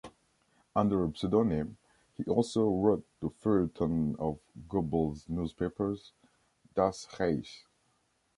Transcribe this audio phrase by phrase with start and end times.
[0.75, 1.77] Under a pseudonym
[2.17, 6.11] he also wrote the Feuilleton of Goebbels newspapers
[6.73, 7.67] “Das Reich”.